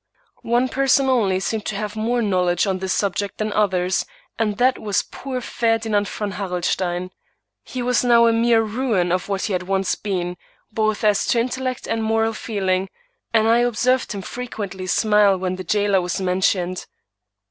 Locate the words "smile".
14.87-15.37